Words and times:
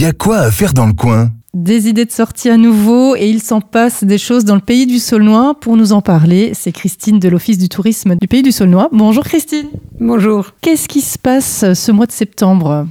y 0.00 0.04
a 0.04 0.12
quoi 0.12 0.38
à 0.38 0.50
faire 0.50 0.74
dans 0.74 0.86
le 0.86 0.92
coin 0.92 1.30
Des 1.54 1.88
idées 1.88 2.04
de 2.04 2.10
sortie 2.10 2.50
à 2.50 2.58
nouveau 2.58 3.16
et 3.16 3.30
il 3.30 3.40
s'en 3.40 3.62
passe 3.62 4.04
des 4.04 4.18
choses 4.18 4.44
dans 4.44 4.54
le 4.54 4.60
pays 4.60 4.86
du 4.86 4.98
Saulnois. 4.98 5.56
Pour 5.58 5.76
nous 5.78 5.92
en 5.92 6.02
parler, 6.02 6.52
c'est 6.54 6.72
Christine 6.72 7.18
de 7.18 7.28
l'Office 7.28 7.56
du 7.56 7.70
tourisme 7.70 8.14
du 8.16 8.28
pays 8.28 8.42
du 8.42 8.52
Saulnois. 8.52 8.90
Bonjour 8.92 9.24
Christine. 9.24 9.68
Bonjour. 9.98 10.52
Qu'est-ce 10.60 10.86
qui 10.86 11.00
se 11.00 11.18
passe 11.18 11.72
ce 11.72 11.92
mois 11.92 12.04
de 12.04 12.12
septembre 12.12 12.86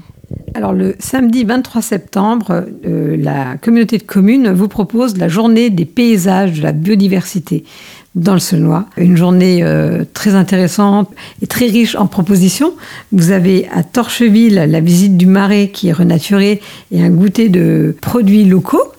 Alors 0.55 0.73
le 0.73 0.95
samedi 0.97 1.43
23 1.43 1.83
septembre, 1.83 2.65
euh, 2.87 3.15
la 3.17 3.57
communauté 3.57 3.99
de 3.99 4.03
communes 4.03 4.51
vous 4.51 4.67
propose 4.67 5.17
la 5.17 5.27
journée 5.27 5.69
des 5.69 5.85
paysages 5.85 6.57
de 6.57 6.63
la 6.63 6.71
biodiversité 6.71 7.65
dans 8.15 8.33
le 8.33 8.39
Saulnois. 8.39 8.85
Une 8.97 9.17
journée 9.17 9.59
euh, 9.61 10.05
très 10.13 10.35
intéressante 10.35 11.09
et 11.41 11.47
très 11.47 11.65
riche 11.65 11.95
en 11.95 12.07
propositions. 12.07 12.73
Vous 13.11 13.31
avez 13.31 13.67
à 13.73 13.83
Torcheville 13.83 14.65
la 14.67 14.79
visite 14.79 15.17
du 15.17 15.25
marais 15.25 15.67
qui 15.67 15.89
est 15.89 15.93
renaturé 15.93 16.61
et 16.91 17.03
un 17.03 17.09
goûter 17.09 17.49
de 17.49 17.95
produits 18.01 18.45
locaux. 18.45 18.91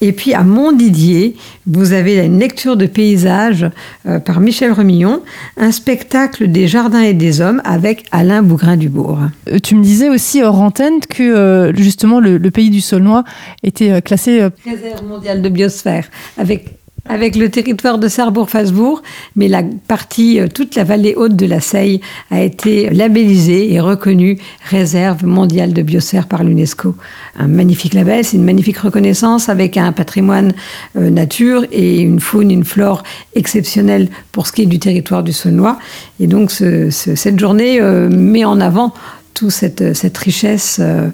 Et 0.00 0.12
puis 0.12 0.34
à 0.34 0.42
Montdidier, 0.42 1.36
vous 1.66 1.92
avez 1.92 2.16
une 2.18 2.38
lecture 2.38 2.76
de 2.76 2.86
paysages 2.86 3.66
euh, 4.06 4.18
par 4.18 4.40
Michel 4.40 4.72
Remillon, 4.72 5.22
un 5.56 5.70
spectacle 5.70 6.48
des 6.48 6.66
jardins 6.66 7.00
et 7.00 7.14
des 7.14 7.40
hommes 7.40 7.62
avec 7.64 8.04
Alain 8.10 8.42
Bougrain-Dubourg. 8.42 9.20
Euh, 9.50 9.58
Tu 9.62 9.76
me 9.76 9.82
disais 9.82 10.10
aussi 10.10 10.42
hors 10.42 10.60
antenne 10.60 11.00
que 11.08 11.72
justement 11.76 12.20
le, 12.20 12.38
le 12.38 12.50
pays 12.50 12.70
du 12.70 12.80
Saulnois 12.80 13.24
était 13.62 14.02
classé 14.02 14.48
Réserve 14.64 15.06
mondiale 15.06 15.40
de 15.40 15.48
biosphère 15.48 16.08
avec 16.36 16.83
avec 17.06 17.36
le 17.36 17.50
territoire 17.50 17.98
de 17.98 18.08
Sarrebourg-Fasbourg, 18.08 19.02
mais 19.36 19.46
la 19.48 19.62
partie, 19.88 20.40
euh, 20.40 20.48
toute 20.48 20.74
la 20.74 20.84
vallée 20.84 21.14
haute 21.16 21.36
de 21.36 21.44
la 21.46 21.60
Seille 21.60 22.00
a 22.30 22.42
été 22.42 22.88
labellisée 22.90 23.72
et 23.72 23.80
reconnue 23.80 24.38
réserve 24.70 25.24
mondiale 25.26 25.72
de 25.74 25.82
biosphère 25.82 26.26
par 26.26 26.44
l'UNESCO. 26.44 26.94
Un 27.38 27.46
magnifique 27.48 27.92
label, 27.94 28.24
c'est 28.24 28.36
une 28.38 28.44
magnifique 28.44 28.78
reconnaissance 28.78 29.48
avec 29.50 29.76
un 29.76 29.92
patrimoine 29.92 30.52
euh, 30.96 31.10
nature 31.10 31.64
et 31.72 32.00
une 32.00 32.20
faune, 32.20 32.50
une 32.50 32.64
flore 32.64 33.02
exceptionnelle 33.34 34.08
pour 34.32 34.46
ce 34.46 34.52
qui 34.52 34.62
est 34.62 34.66
du 34.66 34.78
territoire 34.78 35.22
du 35.22 35.32
Saulnois. 35.32 35.78
Et 36.20 36.26
donc 36.26 36.50
ce- 36.50 36.88
ce- 36.90 37.14
cette 37.16 37.38
journée 37.38 37.80
euh, 37.82 38.08
met 38.08 38.44
en 38.46 38.60
avant 38.60 38.94
toute 39.34 39.50
cette, 39.50 39.94
cette 39.94 40.16
richesse 40.16 40.78
euh, 40.80 41.08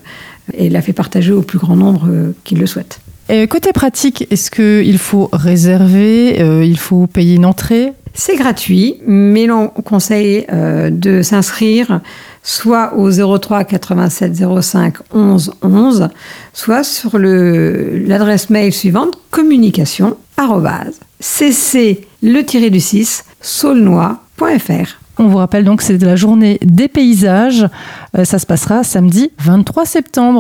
et 0.54 0.68
la 0.70 0.82
fait 0.82 0.92
partager 0.92 1.32
au 1.32 1.42
plus 1.42 1.58
grand 1.58 1.74
nombre 1.76 2.06
euh, 2.08 2.32
qui 2.44 2.54
le 2.54 2.66
souhaitent. 2.66 3.00
Et 3.30 3.46
côté 3.46 3.72
pratique, 3.72 4.26
est-ce 4.32 4.50
qu'il 4.50 4.98
faut 4.98 5.28
réserver, 5.32 6.40
euh, 6.40 6.64
il 6.64 6.78
faut 6.78 7.06
payer 7.06 7.36
une 7.36 7.46
entrée? 7.46 7.92
C'est 8.12 8.34
gratuit, 8.34 8.96
mais 9.06 9.46
l'on 9.46 9.68
conseille 9.68 10.44
euh, 10.52 10.90
de 10.90 11.22
s'inscrire 11.22 12.00
soit 12.42 12.94
au 12.96 13.38
03 13.38 13.62
87 13.62 14.34
05 14.60 14.94
11 15.12 15.52
11, 15.62 16.08
soit 16.52 16.82
sur 16.82 17.18
l'adresse 17.18 18.50
mail 18.50 18.72
suivante 18.72 19.16
communication 19.30 20.16
arrobase 20.36 20.98
cc 21.20 22.08
le 22.22 22.70
du 22.70 22.80
6 22.80 23.24
saulnois.fr. 23.40 25.00
On 25.18 25.28
vous 25.28 25.36
rappelle 25.36 25.64
donc 25.64 25.80
que 25.80 25.84
c'est 25.84 25.98
de 25.98 26.06
la 26.06 26.16
journée 26.16 26.58
des 26.62 26.88
paysages. 26.88 27.66
Euh, 28.16 28.24
ça 28.24 28.38
se 28.38 28.46
passera 28.46 28.82
samedi 28.82 29.30
23 29.38 29.84
septembre. 29.84 30.28